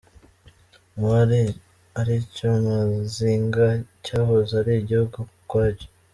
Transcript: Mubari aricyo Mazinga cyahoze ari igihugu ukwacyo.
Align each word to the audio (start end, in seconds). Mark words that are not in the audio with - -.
Mubari 0.97 1.41
aricyo 1.99 2.47
Mazinga 2.65 3.67
cyahoze 4.03 4.51
ari 4.61 4.73
igihugu 4.81 5.15
ukwacyo. 5.37 5.87